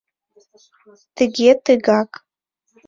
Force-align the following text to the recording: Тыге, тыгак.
Тыге, 1.15 1.51
тыгак. 1.65 2.11